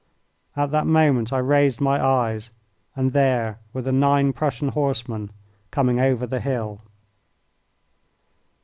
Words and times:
At 0.55 0.71
that 0.71 0.87
moment 0.87 1.31
I 1.31 1.37
raised 1.37 1.79
my 1.79 2.03
eyes, 2.03 2.49
and 2.95 3.13
there 3.13 3.59
were 3.71 3.83
the 3.83 3.91
nine 3.91 4.33
Prussian 4.33 4.69
horsemen 4.69 5.29
coming 5.69 5.99
over 5.99 6.25
the 6.25 6.39
hill. 6.39 6.81